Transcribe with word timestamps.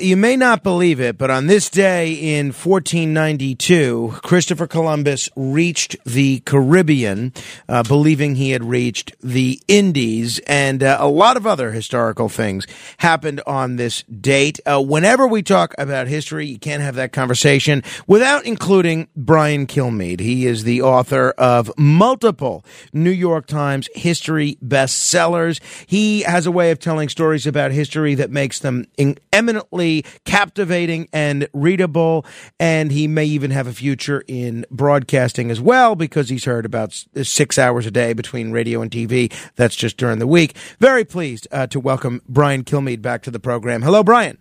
You 0.00 0.16
may 0.16 0.36
not 0.36 0.62
believe 0.62 1.00
it, 1.00 1.18
but 1.18 1.28
on 1.28 1.48
this 1.48 1.68
day 1.68 2.12
in 2.12 2.52
1492, 2.52 4.20
Christopher 4.22 4.68
Columbus 4.68 5.28
reached 5.34 5.96
the 6.04 6.38
Caribbean, 6.38 7.32
uh, 7.68 7.82
believing 7.82 8.36
he 8.36 8.52
had 8.52 8.62
reached 8.62 9.16
the 9.20 9.60
Indies, 9.66 10.38
and 10.46 10.84
uh, 10.84 10.98
a 11.00 11.08
lot 11.08 11.36
of 11.36 11.48
other 11.48 11.72
historical 11.72 12.28
things 12.28 12.64
happened 12.98 13.40
on 13.44 13.74
this 13.74 14.04
date. 14.04 14.60
Uh, 14.64 14.80
whenever 14.80 15.26
we 15.26 15.42
talk 15.42 15.74
about 15.78 16.06
history, 16.06 16.46
you 16.46 16.60
can't 16.60 16.80
have 16.80 16.94
that 16.94 17.10
conversation 17.12 17.82
without 18.06 18.46
including 18.46 19.08
Brian 19.16 19.66
Kilmeade. 19.66 20.20
He 20.20 20.46
is 20.46 20.62
the 20.62 20.80
author 20.80 21.30
of 21.30 21.72
multiple 21.76 22.64
New 22.92 23.10
York 23.10 23.48
Times 23.48 23.88
history 23.96 24.58
bestsellers. 24.64 25.60
He 25.88 26.20
has 26.20 26.46
a 26.46 26.52
way 26.52 26.70
of 26.70 26.78
telling 26.78 27.08
stories 27.08 27.48
about 27.48 27.72
history 27.72 28.14
that 28.14 28.30
makes 28.30 28.60
them 28.60 28.86
eminently 29.32 29.87
captivating 30.24 31.08
and 31.12 31.48
readable. 31.52 32.24
And 32.58 32.90
he 32.92 33.06
may 33.08 33.24
even 33.24 33.50
have 33.50 33.66
a 33.66 33.72
future 33.72 34.22
in 34.26 34.64
broadcasting 34.70 35.50
as 35.50 35.60
well 35.60 35.94
because 35.94 36.28
he's 36.28 36.44
heard 36.44 36.64
about 36.64 37.04
six 37.22 37.58
hours 37.58 37.86
a 37.86 37.90
day 37.90 38.12
between 38.12 38.50
radio 38.50 38.82
and 38.82 38.90
TV. 38.90 39.32
That's 39.56 39.76
just 39.76 39.96
during 39.96 40.18
the 40.18 40.26
week. 40.26 40.56
Very 40.78 41.04
pleased 41.04 41.46
uh, 41.52 41.66
to 41.68 41.80
welcome 41.80 42.22
Brian 42.28 42.64
Kilmeade 42.64 43.02
back 43.02 43.22
to 43.22 43.30
the 43.30 43.40
program. 43.40 43.82
Hello, 43.82 44.02
Brian. 44.02 44.38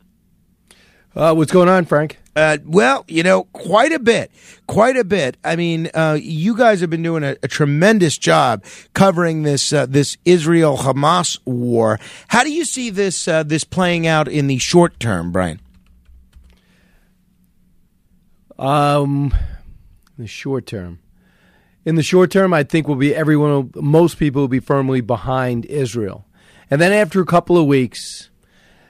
Uh, 1.18 1.34
what's 1.34 1.52
going 1.52 1.68
on, 1.68 1.84
Frank? 1.84 2.20
Uh, 2.36 2.60
well, 2.64 3.04
you 3.08 3.24
know, 3.24 3.46
quite 3.46 3.92
a 3.92 3.98
bit, 3.98 4.30
quite 4.68 4.96
a 4.96 5.04
bit. 5.04 5.36
I 5.44 5.56
mean, 5.56 5.90
uh, 5.96 6.16
you 6.22 6.56
guys 6.56 6.80
have 6.82 6.92
been 6.92 7.02
doing 7.02 7.24
a, 7.24 7.36
a 7.42 7.48
tremendous 7.48 8.20
job 8.20 8.64
covering 8.94 9.42
this 9.42 9.74
uh, 9.74 9.88
this 9.88 10.16
Israel 10.26 10.78
Hamas 10.78 11.40
war. 11.44 12.00
How 12.28 12.44
do 12.44 12.52
you 12.52 12.64
see 12.64 12.92
this 12.92 13.28
uh, 13.28 13.42
this 13.42 13.64
playing 13.64 14.06
out 14.06 14.28
in 14.28 14.46
the 14.46 14.60
short 14.60 15.00
term, 15.00 15.32
Brian? 15.32 15.60
Um, 18.60 19.34
the 20.20 20.28
short 20.28 20.68
term. 20.68 21.00
In 21.84 21.96
the 21.96 22.04
short 22.04 22.30
term, 22.30 22.54
I 22.54 22.62
think 22.62 22.88
will 22.88 22.96
be 22.96 23.16
everyone. 23.16 23.72
Most 23.74 24.20
people 24.20 24.44
will 24.44 24.48
be 24.50 24.60
firmly 24.60 25.02
behind 25.02 25.66
Israel, 25.66 26.28
and 26.70 26.80
then 26.80 26.94
after 26.94 27.20
a 27.22 27.26
couple 27.26 27.58
of 27.58 27.66
weeks 27.66 28.30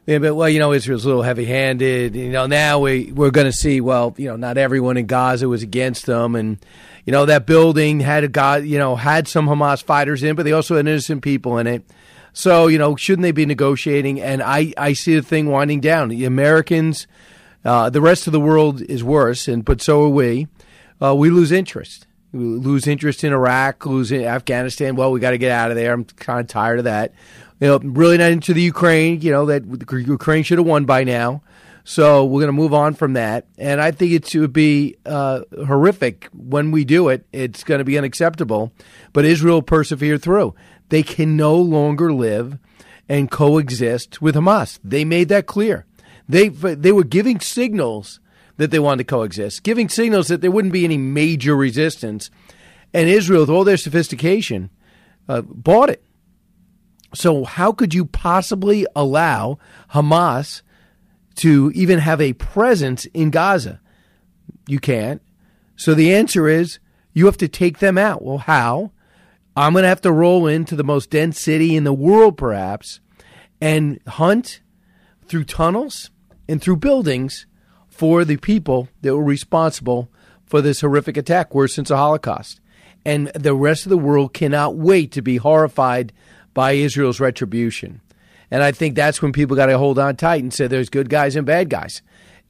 yeah, 0.08 0.20
but 0.20 0.36
well, 0.36 0.48
you 0.48 0.60
know, 0.60 0.72
Israel's 0.72 1.04
a 1.04 1.08
little 1.10 1.22
heavy-handed. 1.22 2.16
You 2.16 2.30
know, 2.30 2.48
now 2.48 2.80
we 2.80 3.12
we're 3.12 3.30
going 3.30 3.46
to 3.46 3.52
see. 3.52 3.82
Well, 3.82 4.16
you 4.18 4.30
know, 4.30 4.38
not 4.38 4.58
everyone 4.58 4.96
in 4.96 5.06
Gaza 5.06 5.50
was 5.50 5.64
against 5.64 6.06
them, 6.06 6.34
and 6.34 6.58
you 7.06 7.12
know 7.12 7.26
that 7.26 7.46
building 7.46 8.00
had 8.00 8.24
a 8.24 8.30
god, 8.30 8.64
you 8.64 8.78
know, 8.78 8.96
had 8.96 9.28
some 9.28 9.48
Hamas 9.48 9.84
fighters 9.84 10.24
in, 10.24 10.38
but 10.38 10.44
they 10.44 10.54
also 10.54 10.78
had 10.78 10.88
innocent 10.88 11.24
people 11.24 11.58
in 11.58 11.68
it. 11.68 11.84
So 12.32 12.68
you 12.68 12.78
know, 12.78 12.96
shouldn't 12.96 13.24
they 13.24 13.34
be 13.34 13.46
negotiating? 13.46 14.22
And 14.22 14.42
I 14.42 14.74
I 14.78 14.94
see 14.94 15.14
the 15.14 15.22
thing 15.22 15.48
winding 15.48 15.82
down. 15.82 16.08
The 16.08 16.24
Americans, 16.24 17.06
uh, 17.66 17.90
the 17.90 18.00
rest 18.00 18.28
of 18.28 18.32
the 18.32 18.40
world 18.40 18.82
is 18.82 19.04
worse, 19.04 19.50
and 19.50 19.66
but 19.66 19.82
so 19.82 20.04
are 20.06 20.10
we. 20.10 20.48
Uh, 21.02 21.16
we 21.16 21.30
lose 21.30 21.52
interest. 21.52 22.08
We 22.32 22.40
lose 22.40 22.88
interest 22.88 23.26
in 23.26 23.34
Iraq, 23.34 23.86
lose 23.86 24.14
in 24.14 24.24
Afghanistan. 24.24 24.96
Well, 24.96 25.12
we 25.12 25.20
got 25.20 25.32
to 25.32 25.38
get 25.38 25.52
out 25.52 25.70
of 25.70 25.76
there. 25.76 25.94
I'm 25.94 26.06
kind 26.06 26.40
of 26.40 26.48
tired 26.48 26.80
of 26.80 26.86
that 26.86 27.14
you 27.60 27.68
know, 27.68 27.80
really 27.80 28.18
not 28.18 28.32
into 28.32 28.54
the 28.54 28.62
Ukraine. 28.62 29.22
You 29.22 29.32
know 29.32 29.46
that 29.48 29.64
Ukraine 29.92 30.44
should 30.44 30.58
have 30.58 30.68
won 30.68 30.86
by 30.86 31.04
now. 31.04 31.42
So 31.84 32.26
we're 32.26 32.42
going 32.42 32.48
to 32.48 32.52
move 32.52 32.74
on 32.74 32.96
from 32.96 33.14
that, 33.14 33.46
and 33.58 33.80
I 33.80 33.92
think 33.92 34.12
it 34.12 34.36
would 34.36 34.52
be 34.52 34.98
uh, 35.06 35.44
horrific 35.66 36.28
when 36.34 36.72
we 36.72 36.84
do 36.84 37.08
it. 37.08 37.26
It's 37.32 37.64
going 37.64 37.78
to 37.78 37.86
be 37.86 37.98
unacceptable, 37.98 38.74
but 39.14 39.24
Israel 39.24 39.62
persevered 39.62 40.22
through. 40.22 40.54
They 40.90 41.02
can 41.02 41.38
no 41.38 41.56
longer 41.56 42.12
live 42.12 42.58
and 43.08 43.32
coexist 43.32 44.22
with 44.22 44.36
Hamas. 44.36 44.80
They 44.84 45.06
made 45.06 45.30
that 45.30 45.46
clear. 45.46 45.86
They 46.28 46.50
they 46.50 46.92
were 46.92 47.06
giving 47.06 47.40
signals 47.40 48.20
that 48.58 48.70
they 48.70 48.80
wanted 48.80 49.08
to 49.08 49.16
coexist, 49.16 49.64
giving 49.64 49.88
signals 49.88 50.28
that 50.28 50.42
there 50.42 50.52
wouldn't 50.52 50.74
be 50.74 50.84
any 50.84 50.98
major 50.98 51.56
resistance, 51.56 52.30
and 52.94 53.08
Israel, 53.08 53.42
with 53.42 53.50
all 53.50 53.64
their 53.64 53.78
sophistication, 53.78 54.72
uh, 55.30 55.42
bought 55.42 55.90
it. 55.90 56.04
So, 57.18 57.46
how 57.46 57.72
could 57.72 57.96
you 57.96 58.06
possibly 58.06 58.86
allow 58.96 59.58
Hamas 59.92 60.62
to 61.38 61.72
even 61.74 61.98
have 61.98 62.22
a 62.22 62.34
presence 62.34 63.06
in 63.06 63.32
Gaza? 63.32 63.82
You 64.68 64.80
can't. 64.80 65.20
So, 65.76 65.96
the 65.96 66.14
answer 66.14 66.48
is 66.48 66.78
you 67.14 67.26
have 67.26 67.38
to 67.38 67.48
take 67.48 67.80
them 67.80 67.98
out. 67.98 68.22
Well, 68.22 68.38
how? 68.38 68.92
I'm 69.56 69.74
going 69.74 69.82
to 69.82 69.90
have 69.90 70.02
to 70.02 70.12
roll 70.12 70.46
into 70.46 70.76
the 70.76 70.84
most 70.84 71.10
dense 71.10 71.42
city 71.42 71.76
in 71.76 71.86
the 71.86 71.92
world, 71.92 72.38
perhaps, 72.38 73.00
and 73.60 74.00
hunt 74.06 74.62
through 75.26 75.46
tunnels 75.46 76.12
and 76.48 76.62
through 76.62 76.78
buildings 76.78 77.48
for 77.88 78.26
the 78.26 78.38
people 78.38 78.90
that 79.02 79.16
were 79.16 79.24
responsible 79.24 80.12
for 80.46 80.62
this 80.62 80.82
horrific 80.82 81.18
attack, 81.18 81.56
worse 81.56 81.74
since 81.74 81.90
the 81.90 81.98
Holocaust. 81.98 82.62
And 83.04 83.30
the 83.30 83.56
rest 83.56 83.88
of 83.88 83.90
the 83.90 83.98
world 83.98 84.36
cannot 84.36 84.76
wait 84.76 85.12
to 85.14 85.24
be 85.24 85.38
horrified 85.38 86.14
by 86.58 86.72
Israel's 86.72 87.20
retribution. 87.20 88.02
And 88.50 88.64
I 88.64 88.72
think 88.72 88.96
that's 88.96 89.22
when 89.22 89.32
people 89.32 89.56
got 89.56 89.68
to 89.68 89.78
hold 89.78 90.00
on 90.00 90.16
tight 90.16 90.42
and 90.42 90.52
say 90.52 90.66
there's 90.66 90.90
good 90.90 91.08
guys 91.08 91.36
and 91.36 91.46
bad 91.46 91.70
guys. 91.70 92.02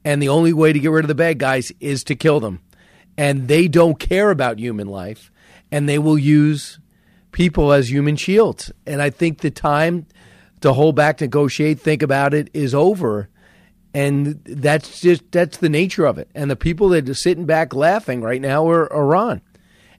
And 0.05 0.21
the 0.21 0.29
only 0.29 0.53
way 0.53 0.71
to 0.71 0.79
get 0.79 0.91
rid 0.91 1.03
of 1.03 1.09
the 1.09 1.13
bad 1.13 1.39
guys 1.39 1.73
is 1.81 2.05
to 2.05 2.15
kill 2.15 2.39
them. 2.39 2.61
And 3.17 3.49
they 3.49 3.67
don't 3.67 3.99
care 3.99 4.31
about 4.31 4.59
human 4.59 4.87
life, 4.87 5.29
and 5.73 5.89
they 5.89 5.99
will 5.99 6.17
use 6.17 6.79
people 7.33 7.73
as 7.73 7.91
human 7.91 8.15
shields. 8.15 8.71
And 8.85 9.01
I 9.01 9.09
think 9.09 9.39
the 9.39 9.51
time 9.51 10.05
to 10.61 10.71
hold 10.71 10.95
back, 10.95 11.19
negotiate, 11.19 11.81
think 11.81 12.01
about 12.01 12.33
it 12.33 12.49
is 12.53 12.73
over. 12.73 13.27
And 13.93 14.39
that's 14.45 15.01
just 15.01 15.29
that's 15.33 15.57
the 15.57 15.67
nature 15.67 16.05
of 16.05 16.17
it. 16.17 16.29
And 16.33 16.49
the 16.49 16.55
people 16.55 16.87
that 16.89 17.09
are 17.09 17.13
sitting 17.13 17.45
back 17.45 17.75
laughing 17.75 18.21
right 18.21 18.39
now 18.39 18.69
are 18.69 18.89
Iran. 18.93 19.41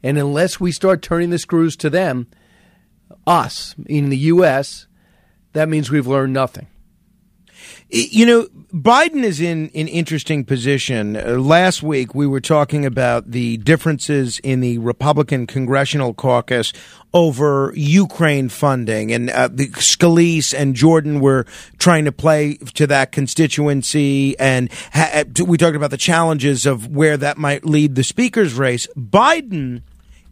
And 0.02 0.16
unless 0.16 0.58
we 0.58 0.72
start 0.72 1.02
turning 1.02 1.28
the 1.28 1.38
screws 1.38 1.76
to 1.76 1.90
them, 1.90 2.26
us 3.26 3.74
in 3.86 4.10
the 4.10 4.18
U.S., 4.18 4.86
that 5.52 5.68
means 5.68 5.90
we've 5.90 6.06
learned 6.06 6.32
nothing. 6.32 6.66
You 7.90 8.26
know, 8.26 8.46
Biden 8.72 9.24
is 9.24 9.40
in 9.40 9.70
an 9.74 9.88
interesting 9.88 10.44
position. 10.44 11.16
Uh, 11.16 11.38
last 11.38 11.82
week, 11.82 12.14
we 12.14 12.26
were 12.26 12.40
talking 12.40 12.84
about 12.84 13.30
the 13.30 13.56
differences 13.56 14.38
in 14.40 14.60
the 14.60 14.76
Republican 14.78 15.46
Congressional 15.46 16.12
Caucus 16.12 16.74
over 17.14 17.72
Ukraine 17.74 18.50
funding, 18.50 19.10
and 19.10 19.30
uh, 19.30 19.48
Scalise 19.48 20.52
and 20.52 20.74
Jordan 20.74 21.20
were 21.20 21.46
trying 21.78 22.04
to 22.04 22.12
play 22.12 22.56
to 22.74 22.86
that 22.86 23.10
constituency, 23.10 24.38
and 24.38 24.70
ha- 24.92 25.24
we 25.46 25.56
talked 25.56 25.76
about 25.76 25.90
the 25.90 25.96
challenges 25.96 26.66
of 26.66 26.88
where 26.88 27.16
that 27.16 27.38
might 27.38 27.64
lead 27.64 27.94
the 27.94 28.04
speaker's 28.04 28.52
race. 28.52 28.86
Biden 28.96 29.80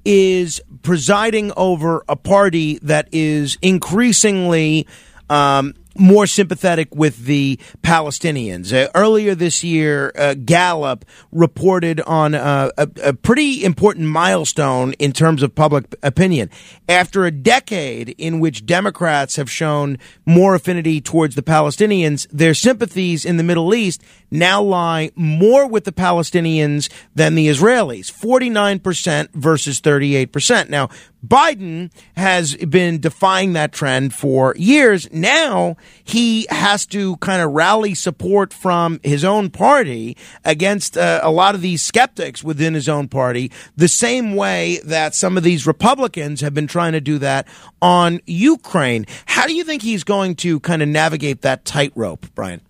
is 0.07 0.63
presiding 0.83 1.53
over 1.57 2.05
a 2.09 2.15
party 2.15 2.79
that 2.79 3.09
is 3.11 3.59
increasingly 3.61 4.87
um, 5.29 5.75
more 5.99 6.27
sympathetic 6.27 6.95
with 6.95 7.25
the 7.25 7.59
Palestinians. 7.83 8.73
Uh, 8.73 8.89
earlier 8.95 9.35
this 9.35 9.63
year, 9.65 10.13
uh, 10.17 10.35
Gallup 10.35 11.05
reported 11.33 12.01
on 12.03 12.35
uh, 12.35 12.71
a, 12.77 12.89
a, 13.03 13.13
pretty 13.15 13.65
important 13.65 14.07
milestone 14.07 14.93
in 14.95 15.13
terms 15.13 15.43
of 15.43 15.55
public 15.55 15.95
opinion. 16.03 16.51
After 16.89 17.25
a 17.25 17.31
decade 17.31 18.15
in 18.19 18.41
which 18.41 18.67
Democrats 18.67 19.37
have 19.37 19.51
shown 19.51 19.99
more 20.25 20.55
affinity 20.55 21.01
towards 21.01 21.35
the 21.35 21.43
Palestinians, 21.43 22.27
their 22.31 22.55
sympathies 22.55 23.25
in 23.25 23.37
the 23.37 23.43
Middle 23.43 23.75
East 23.75 24.03
now 24.31 24.63
lie 24.63 25.11
more 25.15 25.67
with 25.67 25.85
the 25.85 25.93
Palestinians 25.93 26.91
than 27.15 27.35
the 27.35 27.49
Israelis 27.49 28.13
49% 28.13 29.33
versus 29.33 29.81
38%. 29.81 30.69
Now, 30.69 30.89
Biden 31.27 31.91
has 32.17 32.55
been 32.57 33.01
defying 33.01 33.55
that 33.55 33.73
trend 33.73 34.15
for 34.15 34.55
years. 34.57 35.11
Now 35.13 35.77
he 36.05 36.47
has 36.51 36.87
to 36.87 37.17
kind 37.17 37.43
of 37.43 37.53
rally 37.53 37.95
support 37.95 38.53
from 38.53 39.01
his 39.03 39.25
own 39.25 39.51
party 39.51 40.17
against 40.45 40.97
uh, 40.97 41.21
a 41.23 41.31
lot 41.31 41.55
of 41.55 41.61
these 41.61 41.83
skeptics 41.83 42.45
within 42.45 42.75
his 42.75 42.89
own 42.89 43.09
party, 43.09 43.51
the 43.77 43.89
same 43.89 44.35
way 44.35 44.81
that 44.85 45.15
some 45.15 45.37
of 45.37 45.43
these 45.43 45.67
Republicans 45.67 46.41
have 46.41 46.55
been 46.55 46.67
trying 46.67 46.93
to 46.93 47.01
do 47.01 47.19
that 47.19 47.49
on 47.83 48.21
Ukraine. 48.27 49.07
How 49.27 49.47
do 49.47 49.55
you 49.55 49.65
think 49.65 49.83
he's 49.83 50.05
going 50.05 50.37
to 50.37 50.61
kind 50.61 50.83
of 50.83 50.89
navigate 50.89 51.43
that 51.43 51.65
tightrope, 51.65 52.27
Brian? 52.35 52.61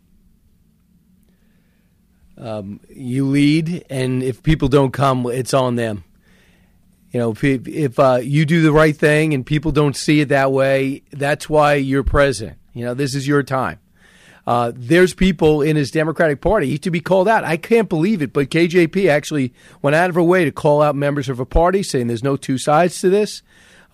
Um, 2.39 2.81
you 2.89 3.27
lead, 3.27 3.85
and 3.89 4.23
if 4.23 4.43
people 4.43 4.69
don't 4.69 4.93
come, 4.93 5.27
it's 5.27 5.55
on 5.55 5.77
them. 5.77 6.05
You 7.17 7.23
know, 7.23 7.31
if, 7.31 7.67
if 7.67 7.99
uh, 7.99 8.19
you 8.23 8.45
do 8.45 8.61
the 8.61 8.73
right 8.73 8.95
thing 8.95 9.33
and 9.33 9.47
people 9.47 9.73
don't 9.73 9.97
see 9.97 10.21
it 10.21 10.29
that 10.29 10.53
way, 10.53 11.03
that's 11.13 11.49
why 11.49 11.77
you're 11.77 12.03
president. 12.03 12.59
You 12.75 12.85
know, 12.85 12.93
this 12.93 13.15
is 13.15 13.27
your 13.27 13.43
time. 13.43 13.79
Uh, 14.47 14.73
there's 14.75 15.15
people 15.15 15.63
in 15.63 15.77
his 15.77 15.91
Democratic 15.91 16.43
Party 16.43 16.77
to 16.77 16.91
be 16.91 17.01
called 17.01 17.27
out. 17.27 17.43
I 17.43 17.57
can't 17.57 17.89
believe 17.89 18.21
it, 18.21 18.35
but 18.35 18.51
KJP 18.51 19.09
actually 19.09 19.55
went 19.81 19.97
out 19.97 20.11
of 20.11 20.15
her 20.15 20.23
way 20.23 20.45
to 20.45 20.53
call 20.53 20.83
out 20.83 20.95
members 20.95 21.31
of 21.31 21.41
a 21.41 21.47
party, 21.47 21.83
saying 21.83 22.09
there's 22.09 22.23
no 22.23 22.37
two 22.37 22.59
sides 22.59 23.01
to 23.01 23.09
this. 23.09 23.41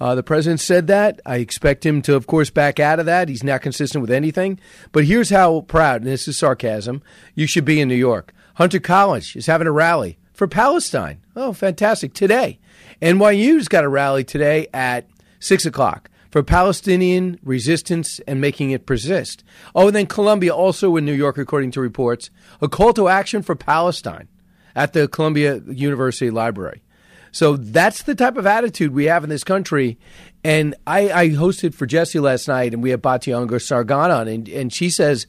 Uh, 0.01 0.17
the 0.17 0.25
president 0.25 0.59
said 0.59 0.89
that. 0.89 1.21
I 1.25 1.37
expect 1.37 1.87
him 1.87 2.03
to, 2.03 2.17
of 2.17 2.27
course, 2.27 2.51
back 2.51 2.81
out 2.81 2.99
of 2.99 3.07
that. 3.07 3.29
He's 3.29 3.45
not 3.45 3.63
consistent 3.63 4.03
with 4.03 4.11
anything. 4.11 4.59
But 4.91 5.05
here's 5.05 5.31
how 5.31 5.61
proud, 5.61 6.01
and 6.01 6.11
this 6.11 6.27
is 6.27 6.41
sarcasm, 6.41 7.05
you 7.37 7.47
should 7.47 7.65
be 7.65 7.81
in 7.81 7.87
New 7.87 7.95
York. 7.95 8.35
Hunter 8.55 8.81
College 8.81 9.37
is 9.37 9.47
having 9.47 9.69
a 9.69 9.73
rally 9.73 10.19
for 10.33 10.49
Palestine. 10.49 11.21
Oh, 11.37 11.53
fantastic. 11.53 12.15
Today. 12.15 12.59
NYU's 13.03 13.67
got 13.67 13.83
a 13.83 13.89
rally 13.89 14.23
today 14.23 14.69
at 14.73 15.09
6 15.41 15.67
o'clock 15.67 16.09
for 16.31 16.43
Palestinian 16.43 17.37
resistance 17.43 18.21
and 18.29 18.41
making 18.41 18.71
it 18.71 18.87
persist. 18.87 19.43
Oh, 19.75 19.89
and 19.89 19.97
then 19.97 20.07
Columbia, 20.07 20.55
also 20.55 20.95
in 20.97 21.05
New 21.05 21.13
York, 21.13 21.37
according 21.37 21.73
to 21.73 21.81
reports, 21.81 22.31
a 22.61 22.69
call 22.69 22.93
to 22.93 23.09
action 23.09 23.43
for 23.43 23.57
Palestine 23.57 24.29
at 24.77 24.93
the 24.93 25.09
Columbia 25.09 25.61
University 25.67 26.31
Library. 26.31 26.81
So 27.33 27.57
that's 27.57 28.05
the 28.05 28.15
type 28.15 28.37
of 28.37 28.47
attitude 28.47 28.95
we 28.95 29.07
have 29.07 29.25
in 29.25 29.31
this 29.31 29.43
country. 29.43 29.99
And 30.45 30.77
I, 30.87 31.11
I 31.11 31.29
hosted 31.31 31.75
for 31.75 31.87
Jesse 31.87 32.21
last 32.21 32.47
night, 32.47 32.73
and 32.73 32.85
we 32.85 32.91
had 32.91 33.03
Batya 33.03 33.35
Ungar-Sargon 33.35 34.11
on, 34.13 34.29
and, 34.29 34.49
and 34.49 34.73
she 34.73 34.91
says 34.91 35.27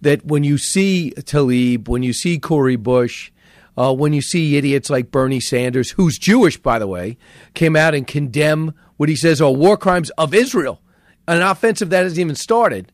that 0.00 0.24
when 0.24 0.42
you 0.42 0.56
see 0.56 1.12
Tlaib, 1.18 1.86
when 1.86 2.02
you 2.02 2.14
see 2.14 2.38
Cori 2.38 2.76
Bush, 2.76 3.30
uh, 3.76 3.94
when 3.94 4.12
you 4.12 4.22
see 4.22 4.56
idiots 4.56 4.90
like 4.90 5.10
Bernie 5.10 5.40
Sanders, 5.40 5.90
who's 5.90 6.18
Jewish, 6.18 6.56
by 6.56 6.78
the 6.78 6.86
way, 6.86 7.16
came 7.54 7.76
out 7.76 7.94
and 7.94 8.06
condemn 8.06 8.74
what 8.96 9.08
he 9.08 9.16
says 9.16 9.40
are 9.40 9.52
war 9.52 9.76
crimes 9.76 10.10
of 10.10 10.32
Israel, 10.34 10.80
an 11.26 11.42
offensive 11.42 11.90
that 11.90 12.04
hasn't 12.04 12.20
even 12.20 12.36
started. 12.36 12.92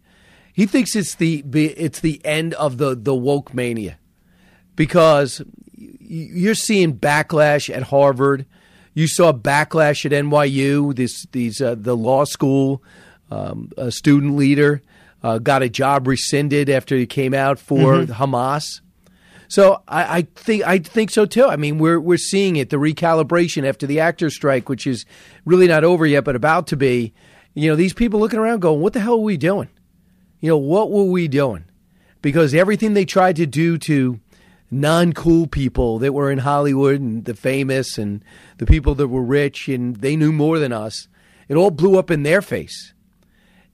He 0.53 0.67
thinks 0.67 0.97
it's 0.97 1.15
the 1.15 1.44
it's 1.55 2.00
the 2.00 2.21
end 2.25 2.55
of 2.55 2.79
the 2.79 2.94
the 2.94 3.15
woke 3.15 3.55
mania 3.55 3.99
because 4.77 5.43
you're 5.77 6.55
seeing 6.55 6.99
backlash 6.99 7.75
at 7.75 7.85
Harvard. 7.85 8.47
You 8.93 9.06
saw 9.06 9.32
backlash 9.32 10.05
at 10.05 10.12
NYU. 10.12 10.94
This 10.94 11.27
these 11.32 11.61
uh, 11.61 11.77
the 11.79 11.97
law 11.97 12.25
school 12.25 12.82
um, 13.31 13.71
student 13.91 14.37
leader 14.37 14.82
uh, 15.23 15.38
got 15.38 15.62
a 15.62 15.69
job 15.69 16.09
rescinded 16.09 16.69
after 16.69 16.97
he 16.97 17.06
came 17.06 17.35
out 17.35 17.59
for 17.59 17.94
mm-hmm. 17.94 18.12
Hamas. 18.12 18.81
So 19.50 19.82
I, 19.88 20.19
I, 20.19 20.23
think 20.37 20.64
I 20.64 20.79
think 20.79 21.11
so 21.11 21.26
too. 21.26 21.44
I 21.44 21.56
mean, 21.56 21.79
we're 21.79 21.99
we're 21.99 22.19
seeing 22.19 22.55
it 22.55 22.70
the 22.70 22.76
recalibration 22.76 23.69
after 23.69 23.85
the 23.85 23.99
actors' 23.99 24.37
strike, 24.37 24.69
which 24.69 24.87
is 24.87 25.05
really 25.44 25.67
not 25.67 25.82
over 25.82 26.06
yet, 26.06 26.23
but 26.23 26.37
about 26.37 26.69
to 26.69 26.76
be. 26.76 27.12
You 27.52 27.69
know, 27.69 27.75
these 27.75 27.93
people 27.93 28.20
looking 28.20 28.38
around 28.38 28.61
going, 28.61 28.81
"What 28.81 28.93
the 28.93 29.00
hell 29.00 29.14
are 29.14 29.17
we 29.17 29.37
doing? 29.37 29.69
You 30.38 30.50
know, 30.50 30.56
what 30.56 30.93
were 30.93 31.02
we 31.02 31.26
doing?" 31.26 31.64
Because 32.23 32.55
everything 32.55 32.94
they 32.94 33.05
tried 33.05 33.35
to 33.37 33.47
do 33.47 33.76
to 33.79 34.20
non 34.70 35.12
cool 35.14 35.49
people 35.49 35.99
that 35.99 36.14
were 36.14 36.31
in 36.31 36.38
Hollywood 36.38 37.00
and 37.00 37.25
the 37.25 37.35
famous 37.35 37.99
and 37.99 38.25
the 38.58 38.67
people 38.67 38.94
that 38.94 39.08
were 39.08 39.25
rich 39.25 39.69
and 39.69 39.96
they 39.96 40.14
knew 40.14 40.31
more 40.31 40.61
than 40.61 40.73
us. 40.73 41.08
It 41.49 41.56
all 41.56 41.73
blew 41.73 41.99
up 41.99 42.08
in 42.12 42.23
their 42.23 42.41
face. 42.41 42.94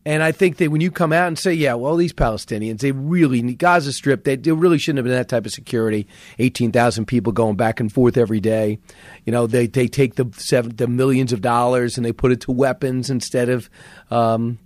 And 0.06 0.22
I 0.22 0.30
think 0.30 0.58
that 0.58 0.70
when 0.70 0.80
you 0.80 0.92
come 0.92 1.12
out 1.12 1.26
and 1.26 1.36
say, 1.36 1.52
yeah, 1.52 1.74
well, 1.74 1.96
these 1.96 2.12
Palestinians, 2.12 2.78
they 2.78 2.92
really, 2.92 3.42
need 3.42 3.58
Gaza 3.58 3.92
Strip, 3.92 4.22
they, 4.22 4.36
they 4.36 4.52
really 4.52 4.78
shouldn't 4.78 4.98
have 4.98 5.04
been 5.04 5.12
that 5.12 5.28
type 5.28 5.46
of 5.46 5.50
security. 5.50 6.06
18,000 6.38 7.06
people 7.06 7.32
going 7.32 7.56
back 7.56 7.80
and 7.80 7.92
forth 7.92 8.16
every 8.16 8.38
day. 8.38 8.78
You 9.24 9.32
know, 9.32 9.48
they, 9.48 9.66
they 9.66 9.88
take 9.88 10.14
the, 10.14 10.32
seven, 10.36 10.76
the 10.76 10.86
millions 10.86 11.32
of 11.32 11.40
dollars 11.40 11.96
and 11.96 12.06
they 12.06 12.12
put 12.12 12.30
it 12.30 12.42
to 12.42 12.52
weapons 12.52 13.10
instead 13.10 13.48
of 13.48 13.68
um, 14.12 14.58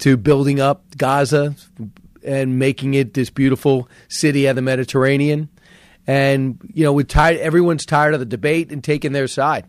to 0.00 0.18
building 0.18 0.60
up 0.60 0.84
Gaza, 0.94 1.54
and 2.22 2.58
making 2.58 2.92
it 2.92 3.14
this 3.14 3.30
beautiful 3.30 3.88
city 4.08 4.44
of 4.44 4.56
the 4.56 4.62
Mediterranean. 4.62 5.48
And 6.06 6.58
you 6.74 6.84
know, 6.84 6.92
we're 6.92 7.04
tired. 7.04 7.38
Everyone's 7.38 7.86
tired 7.86 8.12
of 8.12 8.20
the 8.20 8.26
debate 8.26 8.70
and 8.72 8.84
taking 8.84 9.12
their 9.12 9.26
side. 9.26 9.64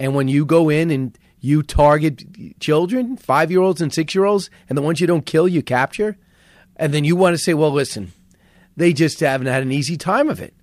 And 0.00 0.16
when 0.16 0.26
you 0.26 0.44
go 0.44 0.68
in 0.68 0.90
and 0.90 1.16
you 1.42 1.62
target 1.62 2.24
children, 2.60 3.18
five 3.18 3.50
year 3.50 3.60
olds 3.60 3.82
and 3.82 3.92
six 3.92 4.14
year 4.14 4.24
olds, 4.24 4.48
and 4.68 4.78
the 4.78 4.82
ones 4.82 5.00
you 5.00 5.06
don't 5.06 5.26
kill, 5.26 5.46
you 5.46 5.62
capture, 5.62 6.16
and 6.76 6.94
then 6.94 7.04
you 7.04 7.14
want 7.14 7.34
to 7.34 7.38
say, 7.38 7.52
"Well, 7.52 7.72
listen, 7.72 8.12
they 8.76 8.94
just 8.94 9.20
haven't 9.20 9.48
had 9.48 9.62
an 9.62 9.72
easy 9.72 9.98
time 9.98 10.30
of 10.30 10.40
it." 10.40 10.54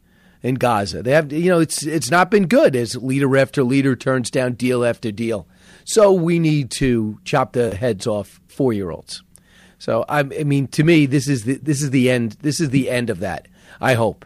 in 0.42 0.56
Gaza. 0.56 1.04
They 1.04 1.12
have, 1.12 1.32
you 1.34 1.50
know, 1.50 1.60
it's 1.60 1.86
it's 1.86 2.10
not 2.10 2.32
been 2.32 2.48
good 2.48 2.76
as 2.76 2.96
leader 2.96 3.36
after 3.38 3.64
leader 3.64 3.96
turns 3.96 4.32
down 4.32 4.54
deal 4.54 4.86
after 4.86 5.12
deal. 5.12 5.48
So 5.84 6.14
we 6.14 6.40
need 6.40 6.72
to 6.72 7.20
chop 7.26 7.54
the 7.54 7.76
heads 7.76 8.08
off 8.08 8.40
four 8.48 8.74
year 8.74 8.90
olds. 8.90 9.22
So 9.80 10.06
I, 10.08 10.20
I 10.20 10.44
mean, 10.44 10.68
to 10.70 10.84
me, 10.84 11.06
this 11.06 11.28
is 11.28 11.46
the, 11.46 11.56
this 11.56 11.82
is 11.82 11.92
the 11.92 12.10
end. 12.10 12.38
This 12.42 12.60
is 12.60 12.70
the 12.70 12.90
end 12.90 13.10
of 13.10 13.20
that. 13.20 13.48
I 13.82 13.94
hope. 13.96 14.26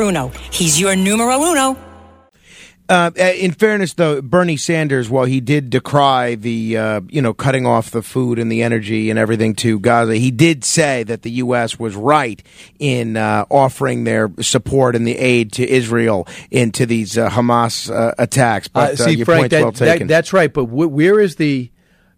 Bruno. 0.01 0.29
He's 0.49 0.79
your 0.79 0.95
numero 0.95 1.39
uno. 1.39 1.77
Uh, 2.89 3.11
in 3.15 3.51
fairness, 3.51 3.93
though, 3.93 4.19
Bernie 4.19 4.57
Sanders, 4.57 5.11
while 5.11 5.25
he 5.25 5.39
did 5.39 5.69
decry 5.69 6.33
the, 6.33 6.75
uh, 6.75 7.01
you 7.07 7.21
know, 7.21 7.35
cutting 7.35 7.67
off 7.67 7.91
the 7.91 8.01
food 8.01 8.39
and 8.39 8.51
the 8.51 8.63
energy 8.63 9.11
and 9.11 9.19
everything 9.19 9.53
to 9.57 9.79
Gaza, 9.79 10.15
he 10.15 10.31
did 10.31 10.63
say 10.63 11.03
that 11.03 11.21
the 11.21 11.29
U.S. 11.33 11.77
was 11.77 11.95
right 11.95 12.41
in 12.79 13.15
uh, 13.15 13.45
offering 13.51 14.03
their 14.03 14.31
support 14.41 14.95
and 14.95 15.05
the 15.05 15.19
aid 15.19 15.51
to 15.53 15.69
Israel 15.69 16.27
into 16.49 16.87
these 16.87 17.15
uh, 17.15 17.29
Hamas 17.29 17.95
uh, 17.95 18.15
attacks. 18.17 18.67
But 18.67 18.93
uh, 18.93 19.05
see, 19.05 19.17
your 19.17 19.25
Frank, 19.25 19.51
point's 19.51 19.51
that, 19.51 19.61
well 19.61 19.71
taken. 19.71 20.07
That, 20.07 20.13
that's 20.15 20.33
right. 20.33 20.51
But 20.51 20.65
wh- 20.65 20.91
where 20.91 21.19
is 21.19 21.35
the? 21.35 21.69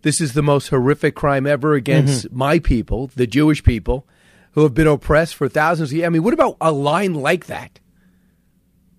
This 0.04 0.22
is 0.22 0.32
the 0.34 0.42
most 0.42 0.70
horrific 0.70 1.16
crime 1.16 1.46
ever 1.46 1.74
against 1.74 2.28
mm-hmm. 2.28 2.38
my 2.38 2.60
people, 2.60 3.12
the 3.13 3.28
Jewish 3.28 3.62
people 3.62 4.08
who 4.54 4.64
have 4.64 4.74
been 4.74 4.88
oppressed 4.88 5.36
for 5.36 5.50
thousands 5.50 5.92
of 5.92 5.98
years. 5.98 6.06
I 6.06 6.10
mean, 6.10 6.24
what 6.24 6.34
about 6.34 6.58
a 6.62 6.72
line 6.72 7.14
like 7.14 7.48
that? 7.48 7.80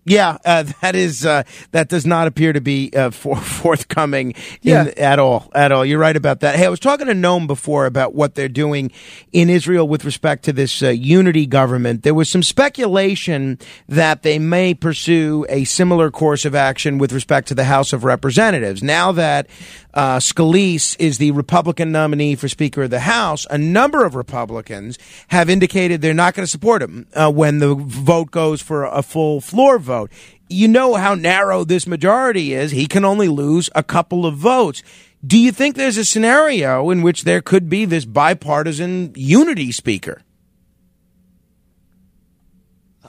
Yeah, 0.07 0.37
uh, 0.45 0.65
that 0.83 0.95
is 0.95 1.25
uh, 1.25 1.45
that 1.71 1.89
does 1.89 2.05
not 2.05 2.27
appear 2.27 2.53
to 2.53 2.61
be 2.61 2.91
uh, 2.95 3.11
for, 3.11 3.37
forthcoming 3.37 4.33
in, 4.33 4.37
yeah. 4.63 4.93
at 4.97 5.19
all. 5.19 5.51
At 5.55 5.73
all, 5.73 5.85
you're 5.85 5.99
right 5.99 6.17
about 6.17 6.41
that. 6.41 6.57
Hey, 6.57 6.67
I 6.67 6.69
was 6.69 6.81
talking 6.81 7.07
to 7.07 7.15
Nome 7.15 7.47
before 7.47 7.87
about 7.87 8.15
what 8.15 8.35
they're 8.35 8.49
doing 8.49 8.93
in 9.33 9.49
Israel 9.49 9.89
with 9.89 10.05
respect 10.05 10.45
to 10.45 10.53
this 10.53 10.83
uh, 10.83 10.89
unity 10.89 11.47
government. 11.47 12.03
There 12.03 12.15
was 12.15 12.29
some 12.29 12.43
speculation 12.43 13.59
that 13.89 14.23
they 14.23 14.39
may 14.39 14.75
pursue 14.75 15.47
a 15.49 15.65
similar 15.65 16.11
course 16.11 16.45
of 16.45 16.55
action 16.55 16.99
with 16.99 17.13
respect 17.13 17.49
to 17.49 17.55
the 17.55 17.65
House 17.65 17.93
of 17.93 18.05
Representatives. 18.05 18.83
Now 18.83 19.11
that 19.13 19.47
uh, 19.95 20.19
Scalise 20.19 20.97
is 20.99 21.19
the 21.19 21.31
Republican 21.31 21.93
nominee 21.93 22.35
for 22.35 22.49
Speaker 22.49 22.83
of 22.83 22.91
the 22.91 23.01
House, 23.01 23.47
a 23.49 23.57
number 23.57 24.05
of 24.05 24.17
Republicans 24.17 24.99
have 25.29 25.49
indicated 25.49 26.03
they're 26.03 26.13
not 26.13 26.35
going 26.35 26.45
to 26.45 26.51
support 26.51 26.83
him 26.83 27.07
uh, 27.15 27.31
when 27.31 27.61
the 27.61 27.75
vote 27.75 28.33
goes 28.33 28.61
for 28.61 28.85
a 28.85 29.03
full 29.03 29.41
floor 29.41 29.79
vote. 29.79 30.11
You 30.49 30.67
know 30.67 30.95
how 30.95 31.15
narrow 31.15 31.65
this 31.65 31.87
majority 31.87 32.53
is. 32.53 32.73
He 32.73 32.87
can 32.87 33.05
only 33.05 33.29
lose 33.29 33.71
a 33.75 33.85
couple 33.85 34.27
of 34.27 34.37
votes. 34.37 34.83
Do 35.25 35.39
you 35.39 35.53
think 35.53 35.77
there's 35.77 35.97
a 35.97 36.05
scenario 36.05 36.91
in 36.91 37.03
which 37.03 37.23
there 37.23 37.41
could 37.41 37.69
be 37.69 37.85
this 37.85 38.05
bipartisan 38.05 39.13
unity 39.15 39.73
speaker? 39.73 40.23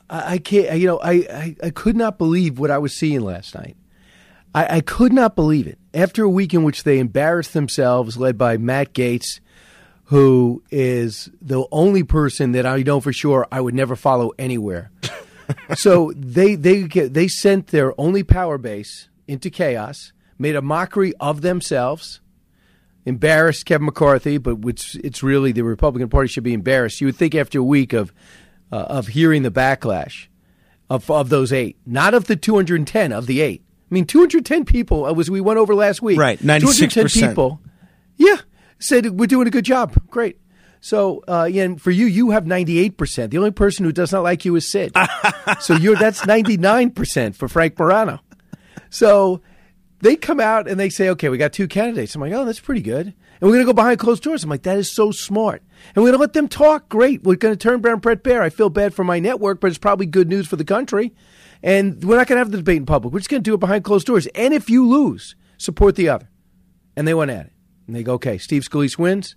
I, 0.07 0.37
can't, 0.37 0.79
you 0.79 0.85
know, 0.85 0.99
I, 0.99 1.11
I, 1.13 1.55
I, 1.63 1.69
could 1.71 1.95
not 1.95 2.19
believe 2.19 2.59
what 2.59 2.69
I 2.69 2.77
was 2.77 2.93
seeing 2.93 3.21
last 3.21 3.55
night. 3.55 3.75
I, 4.53 4.77
I 4.77 4.81
could 4.81 5.11
not 5.11 5.35
believe 5.35 5.65
it. 5.65 5.79
After 5.95 6.23
a 6.23 6.29
week 6.29 6.53
in 6.53 6.63
which 6.63 6.83
they 6.83 6.99
embarrassed 6.99 7.53
themselves, 7.53 8.17
led 8.17 8.37
by 8.37 8.57
Matt 8.57 8.93
Gaetz, 8.93 9.39
who 10.05 10.61
is 10.69 11.29
the 11.41 11.65
only 11.71 12.03
person 12.03 12.51
that 12.51 12.65
I 12.65 12.83
know 12.83 12.99
for 12.99 13.13
sure 13.13 13.47
I 13.51 13.61
would 13.61 13.73
never 13.73 13.95
follow 13.95 14.31
anywhere. 14.37 14.91
so 15.75 16.11
they 16.15 16.55
they 16.55 16.83
they 16.83 17.27
sent 17.27 17.67
their 17.67 17.99
only 17.99 18.23
power 18.23 18.57
base 18.57 19.09
into 19.27 19.49
chaos 19.49 20.11
made 20.37 20.55
a 20.55 20.61
mockery 20.61 21.13
of 21.19 21.41
themselves, 21.41 22.21
embarrassed 23.05 23.65
Kevin 23.65 23.85
McCarthy, 23.85 24.37
but 24.37 24.57
it's, 24.65 24.95
it's 24.95 25.23
really 25.23 25.51
the 25.51 25.63
Republican 25.63 26.09
Party 26.09 26.27
should 26.27 26.43
be 26.43 26.53
embarrassed. 26.53 27.01
You 27.01 27.07
would 27.07 27.15
think 27.15 27.35
after 27.35 27.59
a 27.59 27.63
week 27.63 27.93
of, 27.93 28.13
uh, 28.71 28.75
of 28.75 29.07
hearing 29.07 29.43
the 29.43 29.51
backlash 29.51 30.27
of, 30.89 31.09
of 31.09 31.29
those 31.29 31.53
eight, 31.53 31.77
not 31.85 32.13
of 32.13 32.25
the 32.25 32.35
210, 32.35 33.11
of 33.11 33.27
the 33.27 33.41
eight. 33.41 33.63
I 33.89 33.93
mean, 33.93 34.05
210 34.05 34.65
people, 34.65 35.07
as 35.07 35.29
we 35.29 35.41
went 35.41 35.59
over 35.59 35.75
last 35.75 36.01
week. 36.01 36.19
Right, 36.19 36.39
96%. 36.39 36.91
210 36.91 37.29
people, 37.29 37.61
yeah, 38.17 38.37
said 38.79 39.19
we're 39.19 39.27
doing 39.27 39.47
a 39.47 39.51
good 39.51 39.65
job. 39.65 39.95
Great. 40.09 40.39
So, 40.81 41.23
uh, 41.27 41.49
yeah, 41.51 41.63
and 41.63 41.81
for 41.81 41.89
you, 41.89 42.05
you 42.05 42.29
have 42.31 42.45
98%. 42.45 43.31
The 43.31 43.37
only 43.37 43.51
person 43.51 43.85
who 43.85 43.91
does 43.91 44.11
not 44.11 44.21
like 44.21 44.45
you 44.45 44.55
is 44.55 44.69
Sid. 44.69 44.95
so 45.59 45.73
you're 45.75 45.95
that's 45.95 46.21
99% 46.21 47.35
for 47.35 47.47
Frank 47.47 47.79
Morano. 47.79 48.19
So 48.91 49.41
they 50.01 50.15
come 50.15 50.39
out 50.39 50.67
and 50.67 50.79
they 50.79 50.89
say, 50.89 51.09
okay, 51.09 51.29
we 51.29 51.39
got 51.39 51.53
two 51.53 51.67
candidates. 51.67 52.13
I'm 52.13 52.21
like, 52.21 52.33
oh, 52.33 52.45
that's 52.45 52.59
pretty 52.59 52.83
good. 52.83 53.07
And 53.07 53.15
we're 53.41 53.53
going 53.53 53.65
to 53.65 53.65
go 53.65 53.73
behind 53.73 53.99
closed 53.99 54.21
doors. 54.21 54.43
I'm 54.43 54.49
like, 54.49 54.61
that 54.63 54.77
is 54.77 54.91
so 54.91 55.09
smart. 55.09 55.63
And 55.95 56.03
we're 56.03 56.11
going 56.11 56.19
to 56.19 56.21
let 56.21 56.33
them 56.33 56.47
talk. 56.47 56.87
Great. 56.87 57.23
We're 57.23 57.35
going 57.35 57.53
to 57.53 57.57
turn 57.57 57.81
Brown 57.81 57.99
Bret 57.99 58.23
Baier. 58.23 58.41
I 58.41 58.49
feel 58.49 58.69
bad 58.69 58.93
for 58.93 59.03
my 59.03 59.19
network, 59.19 59.59
but 59.59 59.67
it's 59.67 59.79
probably 59.79 60.05
good 60.05 60.29
news 60.29 60.47
for 60.47 60.55
the 60.55 60.63
country. 60.63 61.13
And 61.65 62.03
we're 62.03 62.15
not 62.15 62.27
going 62.27 62.35
to 62.37 62.41
have 62.41 62.51
the 62.51 62.57
debate 62.57 62.77
in 62.77 62.85
public. 62.85 63.11
We're 63.11 63.19
just 63.19 63.29
going 63.29 63.41
to 63.41 63.49
do 63.49 63.55
it 63.55 63.59
behind 63.59 63.83
closed 63.83 64.05
doors. 64.05 64.27
And 64.35 64.53
if 64.53 64.69
you 64.69 64.87
lose, 64.87 65.35
support 65.57 65.95
the 65.95 66.07
other. 66.07 66.29
And 66.95 67.07
they 67.07 67.15
went 67.15 67.31
at 67.31 67.47
it. 67.47 67.53
And 67.87 67.95
they 67.95 68.03
go, 68.03 68.13
okay, 68.13 68.37
Steve 68.37 68.61
Scalise 68.61 68.99
wins. 68.99 69.35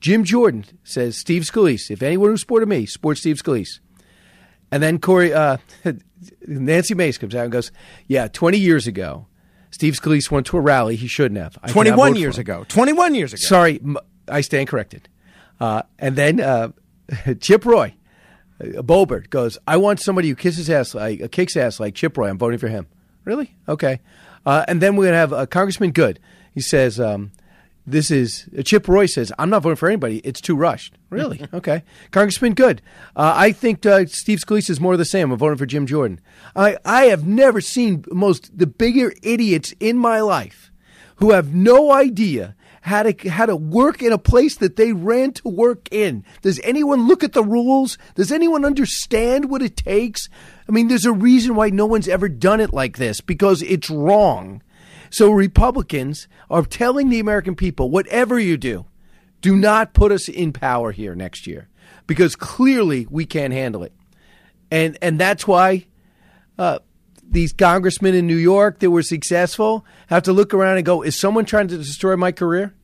Jim 0.00 0.24
Jordan 0.24 0.64
says, 0.82 1.16
Steve 1.16 1.42
Scalise, 1.42 1.88
if 1.88 2.02
anyone 2.02 2.30
who 2.30 2.36
supported 2.36 2.68
me, 2.68 2.86
support 2.86 3.18
Steve 3.18 3.36
Scalise. 3.36 3.78
And 4.72 4.82
then 4.82 4.98
Corey, 4.98 5.32
uh, 5.32 5.58
Nancy 6.46 6.94
Mace 6.94 7.18
comes 7.18 7.36
out 7.36 7.44
and 7.44 7.52
goes, 7.52 7.70
yeah, 8.08 8.26
20 8.26 8.58
years 8.58 8.88
ago, 8.88 9.28
Steve 9.70 9.94
Scalise 9.94 10.28
went 10.28 10.46
to 10.46 10.56
a 10.56 10.60
rally 10.60 10.96
he 10.96 11.06
shouldn't 11.06 11.38
have. 11.38 11.56
I 11.62 11.70
21 11.70 12.16
years 12.16 12.36
ago. 12.36 12.64
21 12.66 13.14
years 13.14 13.32
ago. 13.32 13.40
Sorry, 13.40 13.80
I 14.26 14.40
stand 14.40 14.68
corrected. 14.68 15.08
Uh, 15.60 15.82
and 16.00 16.16
then 16.16 16.40
uh, 16.40 16.70
Chip 17.40 17.64
Roy, 17.64 17.94
uh, 18.60 18.82
Boebert 18.82 19.30
goes, 19.30 19.58
I 19.66 19.76
want 19.76 20.00
somebody 20.00 20.28
who 20.28 20.34
kisses 20.34 20.68
ass 20.68 20.94
like 20.94 21.22
uh, 21.22 21.28
kicks 21.28 21.56
ass 21.56 21.80
like 21.80 21.94
Chip 21.94 22.16
Roy. 22.16 22.28
I'm 22.28 22.38
voting 22.38 22.58
for 22.58 22.68
him. 22.68 22.86
Really? 23.24 23.54
Okay. 23.68 24.00
Uh, 24.46 24.64
and 24.68 24.80
then 24.80 24.96
we're 24.96 25.06
gonna 25.06 25.16
have 25.16 25.32
uh, 25.32 25.46
Congressman 25.46 25.92
Good. 25.92 26.18
He 26.52 26.60
says, 26.60 26.98
um, 26.98 27.32
"This 27.86 28.10
is 28.10 28.48
uh, 28.58 28.62
Chip 28.62 28.88
Roy 28.88 29.06
says 29.06 29.32
I'm 29.38 29.50
not 29.50 29.62
voting 29.62 29.76
for 29.76 29.88
anybody. 29.88 30.18
It's 30.18 30.40
too 30.40 30.56
rushed." 30.56 30.94
Really? 31.10 31.46
okay. 31.54 31.82
Congressman 32.10 32.54
Good. 32.54 32.82
Uh, 33.14 33.34
I 33.36 33.52
think 33.52 33.84
uh, 33.84 34.06
Steve 34.06 34.38
Scalise 34.38 34.70
is 34.70 34.80
more 34.80 34.92
of 34.92 34.98
the 34.98 35.04
same. 35.04 35.30
I'm 35.30 35.38
voting 35.38 35.58
for 35.58 35.66
Jim 35.66 35.86
Jordan. 35.86 36.20
I 36.56 36.76
I 36.84 37.04
have 37.04 37.26
never 37.26 37.60
seen 37.60 38.04
most 38.10 38.56
the 38.56 38.66
bigger 38.66 39.12
idiots 39.22 39.74
in 39.80 39.98
my 39.98 40.20
life 40.20 40.70
who 41.16 41.32
have 41.32 41.54
no 41.54 41.92
idea 41.92 42.54
how 42.80 43.02
to 43.02 43.28
how 43.28 43.46
to 43.46 43.56
work 43.56 44.02
in 44.02 44.12
a 44.12 44.18
place 44.18 44.56
that 44.56 44.76
they 44.76 44.92
ran 44.92 45.32
to 45.32 45.48
work 45.48 45.88
in. 45.90 46.24
Does 46.42 46.60
anyone 46.64 47.06
look 47.06 47.22
at 47.22 47.32
the 47.32 47.44
rules? 47.44 47.98
Does 48.14 48.32
anyone 48.32 48.64
understand 48.64 49.50
what 49.50 49.62
it 49.62 49.76
takes? 49.76 50.28
I 50.68 50.72
mean, 50.72 50.88
there's 50.88 51.04
a 51.04 51.12
reason 51.12 51.54
why 51.54 51.70
no 51.70 51.86
one's 51.86 52.08
ever 52.08 52.28
done 52.28 52.60
it 52.60 52.72
like 52.72 52.96
this 52.96 53.20
because 53.20 53.62
it's 53.62 53.90
wrong. 53.90 54.62
So 55.10 55.30
Republicans 55.30 56.28
are 56.48 56.62
telling 56.62 57.10
the 57.10 57.20
American 57.20 57.56
people, 57.56 57.90
whatever 57.90 58.38
you 58.38 58.56
do, 58.56 58.86
do 59.40 59.56
not 59.56 59.92
put 59.92 60.12
us 60.12 60.28
in 60.28 60.52
power 60.52 60.92
here 60.92 61.14
next 61.14 61.46
year 61.46 61.68
because 62.06 62.36
clearly 62.36 63.06
we 63.10 63.26
can't 63.26 63.52
handle 63.52 63.82
it. 63.82 63.92
And 64.70 64.96
and 65.02 65.18
that's 65.18 65.46
why 65.46 65.86
uh, 66.58 66.78
these 67.30 67.52
congressmen 67.52 68.14
in 68.14 68.26
New 68.26 68.36
York 68.36 68.80
that 68.80 68.90
were 68.90 69.02
successful 69.02 69.84
have 70.08 70.22
to 70.24 70.32
look 70.32 70.52
around 70.52 70.76
and 70.76 70.86
go, 70.86 71.02
is 71.02 71.18
someone 71.18 71.44
trying 71.44 71.68
to 71.68 71.76
destroy 71.76 72.16
my 72.16 72.32
career? 72.32 72.74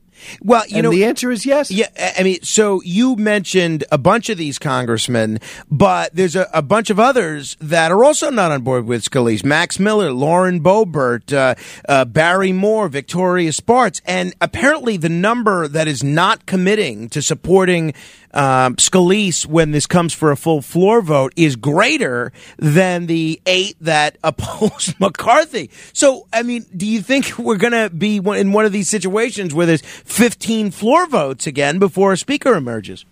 Well, 0.40 0.66
you 0.66 0.76
and 0.76 0.84
know, 0.84 0.90
the 0.90 1.04
answer 1.04 1.30
is 1.30 1.44
yes. 1.44 1.70
Yeah, 1.70 1.88
I 2.16 2.22
mean, 2.22 2.42
so 2.42 2.80
you 2.82 3.16
mentioned 3.16 3.84
a 3.92 3.98
bunch 3.98 4.30
of 4.30 4.38
these 4.38 4.58
congressmen, 4.58 5.40
but 5.70 6.14
there's 6.14 6.36
a, 6.36 6.48
a 6.52 6.62
bunch 6.62 6.90
of 6.90 6.98
others 6.98 7.56
that 7.60 7.92
are 7.92 8.04
also 8.04 8.30
not 8.30 8.50
on 8.50 8.62
board 8.62 8.86
with 8.86 9.02
Scalise. 9.04 9.44
Max 9.44 9.78
Miller, 9.78 10.12
Lauren 10.12 10.60
Boebert, 10.60 11.32
uh, 11.32 11.54
uh, 11.88 12.04
Barry 12.04 12.52
Moore, 12.52 12.88
Victoria 12.88 13.52
Spartz, 13.52 14.00
and 14.06 14.34
apparently 14.40 14.96
the 14.96 15.08
number 15.08 15.68
that 15.68 15.86
is 15.86 16.02
not 16.02 16.46
committing 16.46 17.08
to 17.10 17.20
supporting 17.20 17.92
um, 18.36 18.76
Scalise 18.76 19.46
when 19.46 19.70
this 19.70 19.86
comes 19.86 20.12
for 20.12 20.30
a 20.30 20.36
full 20.36 20.60
floor 20.60 21.00
vote 21.00 21.32
is 21.36 21.56
greater 21.56 22.32
than 22.58 23.06
the 23.06 23.40
eight 23.46 23.76
that 23.80 24.18
oppose 24.24 24.94
McCarthy. 25.00 25.70
So, 25.92 26.28
I 26.32 26.42
mean, 26.42 26.66
do 26.76 26.86
you 26.86 27.00
think 27.00 27.38
we're 27.38 27.56
going 27.56 27.72
to 27.72 27.90
be 27.90 28.18
in 28.18 28.52
one 28.52 28.66
of 28.66 28.72
these 28.72 28.88
situations 28.88 29.54
where 29.54 29.66
there's 29.66 29.82
15 29.82 30.70
floor 30.70 31.06
votes 31.06 31.46
again 31.46 31.78
before 31.78 32.12
a 32.12 32.16
speaker 32.16 32.54
emerges? 32.54 33.04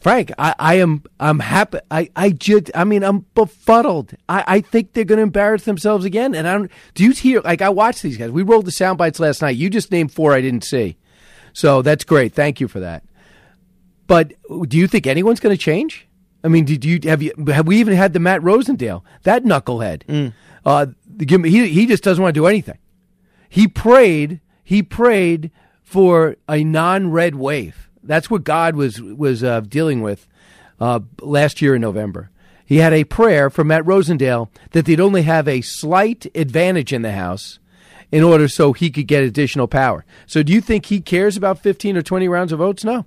Frank, 0.00 0.32
I, 0.38 0.54
I 0.58 0.74
am 0.74 1.02
I'm 1.18 1.38
happy. 1.38 1.78
I, 1.90 2.10
I 2.14 2.28
just 2.28 2.70
I 2.74 2.84
mean 2.84 3.02
I'm 3.02 3.24
befuddled. 3.34 4.12
I, 4.28 4.44
I 4.46 4.60
think 4.60 4.92
they're 4.92 5.04
going 5.04 5.16
to 5.16 5.22
embarrass 5.22 5.64
themselves 5.64 6.04
again. 6.04 6.34
And 6.34 6.46
I 6.46 6.52
don't. 6.52 6.70
Do 6.92 7.04
you 7.04 7.12
hear? 7.12 7.40
Like 7.40 7.62
I 7.62 7.70
watched 7.70 8.02
these 8.02 8.18
guys. 8.18 8.30
We 8.30 8.42
rolled 8.42 8.66
the 8.66 8.70
sound 8.70 8.98
bites 8.98 9.18
last 9.18 9.40
night. 9.40 9.56
You 9.56 9.70
just 9.70 9.90
named 9.90 10.12
four 10.12 10.34
I 10.34 10.42
didn't 10.42 10.64
see, 10.64 10.98
so 11.54 11.80
that's 11.80 12.04
great. 12.04 12.34
Thank 12.34 12.60
you 12.60 12.68
for 12.68 12.80
that. 12.80 13.02
But 14.06 14.34
do 14.68 14.76
you 14.76 14.86
think 14.86 15.06
anyone's 15.06 15.40
going 15.40 15.56
to 15.56 15.60
change? 15.62 16.06
I 16.44 16.48
mean, 16.48 16.66
did 16.66 16.84
you 16.84 17.00
have 17.04 17.22
you 17.22 17.32
have 17.48 17.66
we 17.66 17.78
even 17.78 17.94
had 17.96 18.12
the 18.12 18.20
Matt 18.20 18.42
Rosendale 18.42 19.02
that 19.22 19.44
knucklehead? 19.44 20.32
Uh, 20.66 20.86
give 21.16 21.40
me- 21.40 21.48
he 21.48 21.68
he 21.68 21.86
just 21.86 22.04
doesn't 22.04 22.20
want 22.22 22.34
to 22.34 22.38
do 22.40 22.46
anything. 22.46 22.76
He 23.48 23.66
prayed. 23.66 24.40
He 24.62 24.82
prayed 24.82 25.50
for 25.82 26.36
a 26.48 26.62
non-red 26.64 27.34
wave. 27.36 27.88
That's 28.02 28.28
what 28.30 28.44
God 28.44 28.76
was 28.76 29.00
was 29.00 29.42
uh, 29.42 29.60
dealing 29.60 30.02
with 30.02 30.26
uh, 30.80 31.00
last 31.22 31.62
year 31.62 31.74
in 31.76 31.80
November. 31.80 32.30
He 32.66 32.76
had 32.78 32.92
a 32.92 33.04
prayer 33.04 33.48
for 33.48 33.62
Matt 33.64 33.84
Rosendale 33.84 34.48
that 34.72 34.84
they'd 34.86 35.00
only 35.00 35.22
have 35.22 35.46
a 35.48 35.60
slight 35.62 36.26
advantage 36.34 36.92
in 36.92 37.02
the 37.02 37.12
House 37.12 37.58
in 38.14 38.22
order 38.22 38.46
so 38.46 38.72
he 38.72 38.90
could 38.90 39.08
get 39.08 39.24
additional 39.24 39.66
power. 39.66 40.04
So, 40.26 40.44
do 40.44 40.52
you 40.52 40.60
think 40.60 40.86
he 40.86 41.00
cares 41.00 41.36
about 41.36 41.58
fifteen 41.58 41.96
or 41.96 42.02
twenty 42.02 42.28
rounds 42.28 42.52
of 42.52 42.60
votes? 42.60 42.84
No. 42.84 43.06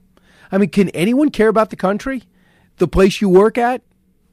I 0.51 0.57
mean, 0.57 0.69
can 0.69 0.89
anyone 0.89 1.29
care 1.29 1.47
about 1.47 1.69
the 1.69 1.77
country, 1.77 2.23
the 2.75 2.89
place 2.89 3.21
you 3.21 3.29
work 3.29 3.57
at, 3.57 3.81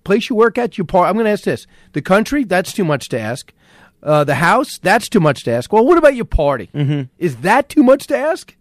place 0.03 0.29
you 0.29 0.35
work 0.35 0.59
at? 0.59 0.77
Your 0.77 0.85
part. 0.85 1.09
I'm 1.09 1.15
going 1.15 1.27
to 1.27 1.31
ask 1.31 1.45
this: 1.45 1.69
the 1.93 2.03
country? 2.03 2.43
That's 2.43 2.73
too 2.73 2.85
much 2.85 3.09
to 3.11 3.21
ask. 3.21 3.53
Uh, 4.03 4.25
the 4.25 4.35
House? 4.35 4.79
That's 4.79 5.09
too 5.09 5.21
much 5.21 5.45
to 5.45 5.53
ask. 5.53 5.73
Well, 5.73 5.87
what 5.87 5.97
about 5.97 6.17
your 6.17 6.25
party? 6.25 6.71
Mm-hmm. 6.75 7.03
Is 7.19 7.37
that 7.37 7.69
too 7.69 7.85
much 7.85 8.09
to 8.09 8.19
ask? 8.19 8.57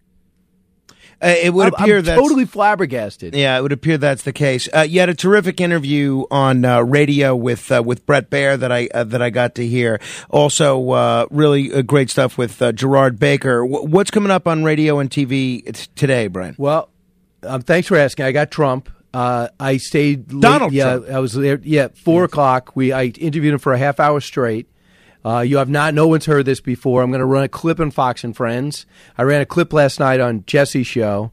Uh, 1.24 1.36
it 1.42 1.54
would 1.54 1.74
I'm- 1.74 1.74
appear 1.84 1.98
I'm 2.00 2.04
that 2.06 2.16
totally 2.18 2.46
flabbergasted. 2.46 3.34
Yeah, 3.36 3.58
it 3.58 3.62
would 3.62 3.72
appear 3.72 3.98
that's 3.98 4.24
the 4.24 4.34
case. 4.34 4.68
Uh, 4.76 4.82
you 4.82 5.00
had 5.00 5.10
a 5.10 5.14
terrific 5.16 5.62
interview 5.62 6.26
on 6.30 6.66
uh, 6.66 6.82
radio 6.82 7.36
with 7.36 7.72
uh, 7.72 7.82
with 7.84 8.06
Bret 8.06 8.30
Baier 8.30 8.58
that 8.60 8.72
I 8.72 8.90
uh, 8.94 9.04
that 9.06 9.22
I 9.22 9.30
got 9.30 9.56
to 9.56 9.66
hear. 9.68 10.00
Also, 10.30 10.90
uh, 10.92 11.26
really 11.32 11.72
uh, 11.74 11.82
great 11.82 12.10
stuff 12.10 12.38
with 12.38 12.62
uh, 12.62 12.72
Gerard 12.74 13.20
Baker. 13.20 13.62
W- 13.68 13.86
what's 13.88 14.12
coming 14.12 14.32
up 14.32 14.48
on 14.48 14.64
radio 14.64 15.00
and 15.00 15.10
TV 15.10 15.64
t- 15.66 15.88
today, 15.96 16.28
Brian? 16.28 16.56
Well, 16.58 16.90
um, 17.44 17.62
thanks 17.62 17.88
for 17.88 17.98
asking. 17.98 18.26
I 18.26 18.32
got 18.32 18.52
Trump. 18.52 18.90
Uh, 19.14 19.48
I 19.60 19.78
stayed. 19.78 20.34
Late, 20.34 20.42
Donald 20.42 20.74
yeah, 20.74 20.96
Trump. 20.98 21.10
I 21.10 21.20
was 21.20 21.34
there. 21.34 21.60
Yeah, 21.64 21.90
four 21.94 22.24
o'clock. 22.24 22.76
We 22.76 22.92
I 22.92 23.06
interviewed 23.06 23.54
him 23.54 23.60
for 23.60 23.72
a 23.74 23.78
half 23.78 24.00
hour 24.00 24.20
straight. 24.20 24.68
Uh, 25.26 25.40
you 25.40 25.58
have 25.58 25.70
not. 25.70 25.94
No 25.94 26.08
one's 26.08 26.26
heard 26.26 26.46
this 26.46 26.60
before. 26.60 27.02
I'm 27.02 27.10
going 27.10 27.20
to 27.20 27.26
run 27.26 27.44
a 27.44 27.50
clip 27.50 27.80
on 27.80 27.92
Fox 27.92 28.24
and 28.24 28.36
Friends. 28.36 28.86
I 29.18 29.24
ran 29.24 29.42
a 29.42 29.46
clip 29.46 29.72
last 29.72 30.00
night 30.00 30.20
on 30.20 30.44
Jesse's 30.46 30.88
show, 30.88 31.32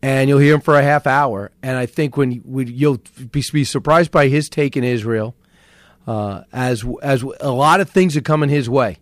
and 0.00 0.28
you'll 0.28 0.38
hear 0.38 0.54
him 0.54 0.60
for 0.60 0.78
a 0.78 0.82
half 0.82 1.06
hour. 1.06 1.50
And 1.62 1.76
I 1.76 1.86
think 1.86 2.16
when, 2.16 2.42
you'll 2.46 3.00
be, 3.30 3.42
be 3.52 3.64
surprised 3.64 4.12
by 4.12 4.28
his 4.28 4.48
take 4.48 4.76
in 4.76 4.84
Israel, 4.84 5.34
uh, 6.06 6.42
as 6.52 6.84
as 7.02 7.22
a 7.40 7.50
lot 7.50 7.80
of 7.80 7.90
things 7.90 8.16
are 8.16 8.22
coming 8.22 8.48
his 8.48 8.70
way. 8.70 8.98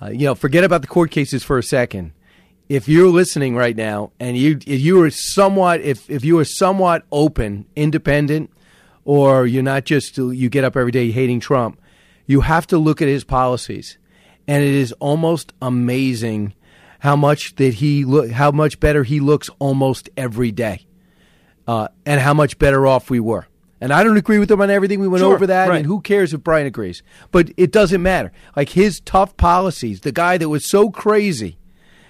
Uh, 0.00 0.08
you 0.08 0.26
know, 0.26 0.34
forget 0.34 0.64
about 0.64 0.82
the 0.82 0.88
court 0.88 1.10
cases 1.10 1.42
for 1.42 1.58
a 1.58 1.62
second. 1.62 2.12
If 2.68 2.88
you're 2.88 3.08
listening 3.08 3.56
right 3.56 3.74
now 3.74 4.12
and 4.20 4.36
you 4.36 4.58
if 4.66 4.80
you 4.80 5.02
are 5.02 5.10
somewhat 5.10 5.80
if 5.80 6.08
if 6.10 6.24
you 6.24 6.38
are 6.38 6.44
somewhat 6.44 7.04
open, 7.10 7.66
independent, 7.74 8.50
or 9.04 9.46
you're 9.46 9.62
not 9.62 9.84
just 9.84 10.18
you 10.18 10.48
get 10.48 10.64
up 10.64 10.76
every 10.76 10.92
day 10.92 11.10
hating 11.10 11.40
Trump, 11.40 11.80
you 12.28 12.42
have 12.42 12.68
to 12.68 12.78
look 12.78 13.02
at 13.02 13.08
his 13.08 13.24
policies, 13.24 13.98
and 14.46 14.62
it 14.62 14.72
is 14.74 14.92
almost 15.00 15.52
amazing 15.60 16.54
how 17.00 17.16
much 17.16 17.56
that 17.56 17.74
he 17.74 18.04
look 18.04 18.30
how 18.30 18.52
much 18.52 18.78
better 18.78 19.02
he 19.02 19.18
looks 19.18 19.50
almost 19.58 20.08
every 20.16 20.52
day, 20.52 20.86
uh, 21.66 21.88
and 22.06 22.20
how 22.20 22.34
much 22.34 22.58
better 22.58 22.86
off 22.86 23.10
we 23.10 23.18
were. 23.18 23.48
And 23.80 23.92
I 23.92 24.02
don't 24.02 24.16
agree 24.16 24.38
with 24.40 24.50
him 24.50 24.60
on 24.60 24.70
everything. 24.70 24.98
We 24.98 25.06
went 25.08 25.22
Sure, 25.22 25.34
over 25.34 25.46
that, 25.46 25.68
right. 25.68 25.76
and 25.78 25.86
who 25.86 26.00
cares 26.00 26.34
if 26.34 26.42
Brian 26.42 26.66
agrees? 26.66 27.02
But 27.30 27.50
it 27.56 27.70
doesn't 27.72 28.02
matter. 28.02 28.32
Like 28.56 28.70
his 28.70 29.00
tough 29.00 29.36
policies, 29.36 30.00
the 30.00 30.10
guy 30.12 30.36
that 30.38 30.48
was 30.48 30.68
so 30.68 30.90
crazy 30.90 31.58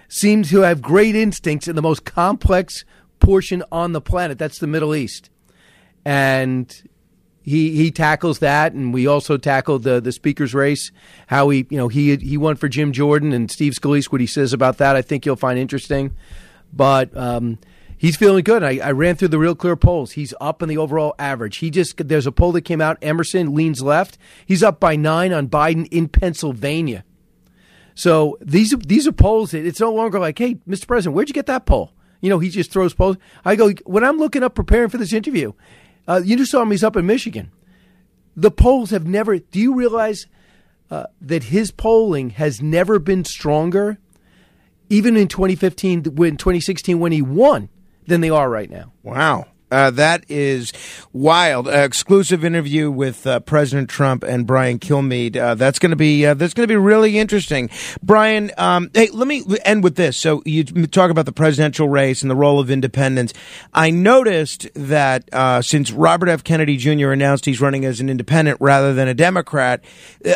seems 0.08 0.48
to 0.50 0.60
have 0.60 0.80
great 0.80 1.14
instincts 1.14 1.68
in 1.68 1.76
the 1.76 1.82
most 1.82 2.06
complex 2.06 2.84
portion 3.20 3.62
on 3.70 3.92
the 3.92 4.00
planet. 4.00 4.38
That's 4.38 4.58
the 4.58 4.66
Middle 4.66 4.94
East. 4.94 5.28
And 6.04 6.74
he 7.48 7.76
he 7.76 7.90
tackles 7.90 8.40
that, 8.40 8.72
and 8.72 8.92
we 8.92 9.06
also 9.06 9.36
tackled 9.36 9.82
the 9.82 10.00
the 10.00 10.12
speaker's 10.12 10.54
race. 10.54 10.92
How 11.26 11.48
he 11.48 11.66
you 11.70 11.78
know 11.78 11.88
he 11.88 12.16
he 12.16 12.36
won 12.36 12.56
for 12.56 12.68
Jim 12.68 12.92
Jordan 12.92 13.32
and 13.32 13.50
Steve 13.50 13.72
Scalise. 13.72 14.06
What 14.12 14.20
he 14.20 14.26
says 14.26 14.52
about 14.52 14.78
that, 14.78 14.96
I 14.96 15.02
think 15.02 15.26
you'll 15.26 15.36
find 15.36 15.58
interesting. 15.58 16.14
But 16.72 17.16
um, 17.16 17.58
he's 17.96 18.16
feeling 18.16 18.44
good. 18.44 18.62
I, 18.62 18.78
I 18.78 18.92
ran 18.92 19.16
through 19.16 19.28
the 19.28 19.38
real 19.38 19.54
clear 19.54 19.76
polls. 19.76 20.12
He's 20.12 20.34
up 20.40 20.62
in 20.62 20.68
the 20.68 20.78
overall 20.78 21.14
average. 21.18 21.58
He 21.58 21.70
just 21.70 21.96
there's 22.08 22.26
a 22.26 22.32
poll 22.32 22.52
that 22.52 22.62
came 22.62 22.80
out. 22.80 22.98
Emerson 23.02 23.54
leans 23.54 23.82
left. 23.82 24.18
He's 24.46 24.62
up 24.62 24.78
by 24.78 24.96
nine 24.96 25.32
on 25.32 25.48
Biden 25.48 25.88
in 25.90 26.08
Pennsylvania. 26.08 27.04
So 27.94 28.38
these 28.40 28.74
these 28.78 29.08
are 29.08 29.12
polls. 29.12 29.50
That 29.50 29.66
it's 29.66 29.80
no 29.80 29.92
longer 29.92 30.18
like, 30.18 30.38
hey, 30.38 30.54
Mr. 30.68 30.86
President, 30.86 31.14
where'd 31.14 31.28
you 31.28 31.34
get 31.34 31.46
that 31.46 31.66
poll? 31.66 31.92
You 32.20 32.30
know, 32.30 32.38
he 32.38 32.48
just 32.48 32.70
throws 32.70 32.94
polls. 32.94 33.16
I 33.44 33.56
go 33.56 33.72
when 33.84 34.04
I'm 34.04 34.18
looking 34.18 34.42
up 34.42 34.54
preparing 34.54 34.88
for 34.88 34.98
this 34.98 35.12
interview. 35.12 35.52
Uh, 36.08 36.22
you 36.24 36.36
just 36.36 36.50
saw 36.50 36.62
him. 36.62 36.70
He's 36.70 36.82
up 36.82 36.96
in 36.96 37.06
Michigan. 37.06 37.52
The 38.34 38.50
polls 38.50 38.90
have 38.90 39.06
never. 39.06 39.38
Do 39.38 39.60
you 39.60 39.74
realize 39.74 40.26
uh, 40.90 41.04
that 41.20 41.44
his 41.44 41.70
polling 41.70 42.30
has 42.30 42.62
never 42.62 42.98
been 42.98 43.24
stronger, 43.24 43.98
even 44.88 45.16
in 45.16 45.28
2015, 45.28 46.04
when 46.16 46.38
2016, 46.38 46.98
when 46.98 47.12
he 47.12 47.20
won, 47.20 47.68
than 48.06 48.22
they 48.22 48.30
are 48.30 48.48
right 48.48 48.70
now? 48.70 48.92
Wow. 49.02 49.46
Uh, 49.70 49.90
that 49.90 50.24
is 50.28 50.72
wild. 51.12 51.68
Uh, 51.68 51.72
exclusive 51.72 52.44
interview 52.44 52.90
with 52.90 53.26
uh, 53.26 53.40
President 53.40 53.90
Trump 53.90 54.22
and 54.22 54.46
Brian 54.46 54.78
Kilmeade. 54.78 55.36
Uh, 55.36 55.54
that's 55.54 55.78
going 55.78 55.90
to 55.90 55.96
be 55.96 56.24
uh, 56.24 56.34
that's 56.34 56.54
going 56.54 56.66
to 56.66 56.72
be 56.72 56.76
really 56.76 57.18
interesting. 57.18 57.68
Brian, 58.02 58.50
um, 58.56 58.90
hey, 58.94 59.08
let 59.12 59.28
me 59.28 59.44
end 59.64 59.84
with 59.84 59.96
this. 59.96 60.16
So 60.16 60.42
you 60.46 60.64
talk 60.64 61.10
about 61.10 61.26
the 61.26 61.32
presidential 61.32 61.88
race 61.88 62.22
and 62.22 62.30
the 62.30 62.36
role 62.36 62.60
of 62.60 62.70
independents. 62.70 63.34
I 63.74 63.90
noticed 63.90 64.68
that 64.74 65.28
uh, 65.32 65.60
since 65.60 65.92
Robert 65.92 66.28
F. 66.28 66.44
Kennedy 66.44 66.76
Jr. 66.76 67.10
announced 67.10 67.44
he's 67.44 67.60
running 67.60 67.84
as 67.84 68.00
an 68.00 68.08
independent 68.08 68.58
rather 68.60 68.94
than 68.94 69.06
a 69.06 69.14
Democrat, 69.14 69.82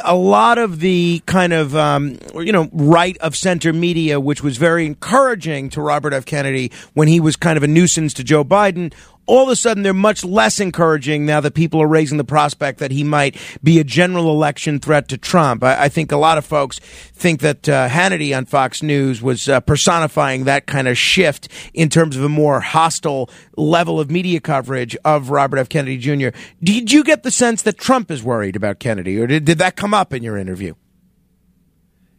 a 0.05 0.15
lot 0.15 0.59
of 0.59 0.81
the 0.81 1.23
kind 1.25 1.55
of 1.55 1.75
um, 1.75 2.19
you 2.35 2.53
know 2.53 2.69
right 2.73 3.17
of 3.19 3.35
center 3.35 3.73
media, 3.73 4.21
which 4.21 4.43
was 4.43 4.59
very 4.59 4.85
encouraging 4.85 5.71
to 5.71 5.81
Robert 5.81 6.13
F. 6.13 6.27
Kennedy 6.27 6.71
when 6.93 7.09
he 7.09 7.19
was 7.19 7.37
kind 7.37 7.57
of 7.57 7.63
a 7.63 7.69
nuisance 7.69 8.13
to 8.15 8.25
Joe 8.25 8.45
Biden 8.45 8.93
all 9.27 9.45
of 9.45 9.49
a 9.49 9.57
sudden 9.57 9.83
they're 9.83 9.95
much 9.95 10.25
less 10.25 10.61
encouraging 10.61 11.25
now 11.25 11.41
that 11.41 11.55
people 11.55 11.81
are 11.81 11.87
raising 11.87 12.19
the 12.19 12.25
prospect 12.25 12.79
that 12.81 12.91
he 12.91 13.05
might 13.05 13.37
be 13.63 13.79
a 13.79 13.85
general 13.85 14.31
election 14.31 14.79
threat 14.79 15.09
to 15.09 15.19
Trump. 15.19 15.63
I, 15.63 15.85
I 15.85 15.89
think 15.89 16.13
a 16.13 16.17
lot 16.17 16.39
of 16.39 16.45
folks 16.45 16.79
think 16.79 17.41
that 17.41 17.69
uh, 17.69 17.89
Hannity 17.89 18.37
on 18.37 18.47
Fox 18.47 18.83
News 18.83 19.23
was 19.23 19.49
uh, 19.49 19.61
personifying 19.61 20.45
that 20.45 20.67
kind 20.67 20.89
of 20.89 20.99
shift 20.99 21.49
in 21.73 21.89
terms 21.89 22.17
of 22.17 22.25
a 22.25 22.29
more 22.29 22.61
hostile 22.61 23.31
level 23.57 24.01
of 24.01 24.11
media 24.11 24.41
coverage 24.41 24.97
of 25.05 25.31
Robert 25.31 25.59
F. 25.59 25.69
Kennedy 25.69 25.99
Jr. 25.99 26.37
Did 26.63 26.93
you 26.93 27.05
get 27.05 27.23
the 27.23 27.31
sense 27.31 27.63
that 27.63 27.79
Trump 27.79 28.11
is 28.11 28.23
worried 28.23 28.57
about 28.57 28.79
Kennedy, 28.81 29.19
or 29.19 29.27
did, 29.27 29.45
did 29.45 29.59
that 29.59 29.77
come 29.77 29.95
up 29.95 30.13
in 30.13 30.23
your 30.23 30.37
interview? 30.37 30.75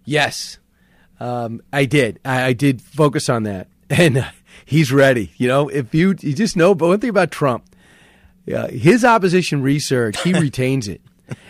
Yes, 0.05 0.60
um, 1.19 1.62
I 1.72 1.86
did. 1.86 2.19
I, 2.25 2.43
I 2.43 2.53
did 2.53 2.81
focus 2.81 3.29
on 3.29 3.43
that. 3.43 3.67
And 3.89 4.25
he's 4.65 4.91
ready. 4.91 5.32
You 5.38 5.48
know, 5.48 5.70
if 5.70 5.93
you 5.93 6.15
you 6.20 6.34
just 6.34 6.55
know, 6.55 6.75
but 6.75 6.88
one 6.88 7.00
thing 7.00 7.10
about 7.10 7.32
Trump, 7.32 7.65
uh, 8.53 8.67
his 8.67 9.03
opposition 9.05 9.62
research, 9.62 10.22
he 10.22 10.34
retains 10.39 10.88
it. 10.88 11.01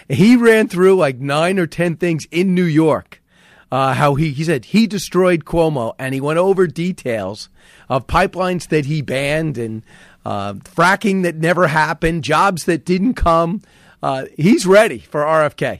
He 0.10 0.36
ran 0.36 0.68
through 0.68 0.96
like 0.96 1.18
nine 1.20 1.60
or 1.60 1.68
ten 1.68 1.96
things 1.96 2.26
in 2.32 2.54
New 2.54 2.66
York. 2.66 3.22
Uh, 3.72 3.94
how 3.94 4.14
he 4.14 4.32
he 4.32 4.44
said 4.44 4.66
he 4.66 4.86
destroyed 4.86 5.46
Cuomo, 5.46 5.96
and 5.98 6.14
he 6.14 6.22
went 6.22 6.38
over 6.38 6.68
details 6.68 7.50
of 7.90 8.06
pipelines 8.06 8.68
that 8.68 8.86
he 8.86 9.02
banned 9.02 9.58
and 9.58 9.84
uh, 10.26 10.54
fracking 10.54 11.24
that 11.24 11.36
never 11.36 11.68
happened, 11.68 12.24
jobs 12.24 12.66
that 12.66 12.86
didn't 12.86 13.16
come. 13.16 13.62
Uh, 14.02 14.26
he's 14.38 14.66
ready 14.66 15.00
for 15.00 15.22
RFK. 15.22 15.80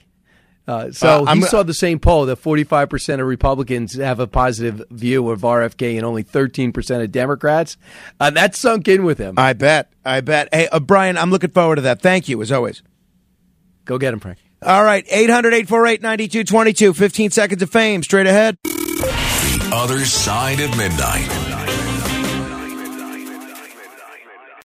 Uh, 0.66 0.90
so 0.90 1.24
uh, 1.26 1.34
he 1.34 1.42
saw 1.42 1.62
the 1.62 1.74
same 1.74 1.98
poll 1.98 2.24
that 2.26 2.40
45% 2.42 3.20
of 3.20 3.26
Republicans 3.26 3.94
have 3.94 4.18
a 4.18 4.26
positive 4.26 4.82
view 4.90 5.30
of 5.30 5.42
RFK 5.42 5.96
and 5.96 6.04
only 6.04 6.24
13% 6.24 7.02
of 7.02 7.12
Democrats. 7.12 7.76
Uh, 8.18 8.30
that 8.30 8.54
sunk 8.54 8.88
in 8.88 9.04
with 9.04 9.18
him. 9.18 9.34
I 9.38 9.52
bet. 9.52 9.92
I 10.04 10.22
bet. 10.22 10.48
Hey, 10.52 10.68
uh, 10.68 10.80
Brian, 10.80 11.18
I'm 11.18 11.30
looking 11.30 11.50
forward 11.50 11.76
to 11.76 11.82
that. 11.82 12.00
Thank 12.00 12.28
you, 12.28 12.40
as 12.40 12.50
always. 12.50 12.82
Go 13.84 13.98
get 13.98 14.14
him, 14.14 14.20
Frank. 14.20 14.38
All 14.62 14.82
right, 14.82 15.04
800 15.10 15.52
848 15.52 16.00
9222. 16.00 16.94
15 16.94 17.30
seconds 17.30 17.62
of 17.62 17.68
fame 17.68 18.02
straight 18.02 18.26
ahead. 18.26 18.56
The 18.62 19.70
other 19.74 20.06
side 20.06 20.60
of 20.60 20.74
midnight. 20.78 21.43